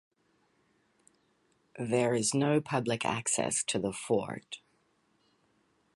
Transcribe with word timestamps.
There 1.77 2.15
is 2.15 2.33
no 2.33 2.59
public 2.59 3.05
access 3.05 3.63
to 3.65 3.77
the 3.77 3.93
fort. 3.93 4.57